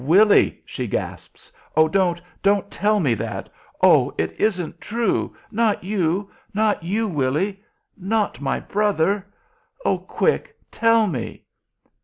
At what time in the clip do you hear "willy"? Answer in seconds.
0.03-0.59, 7.07-7.61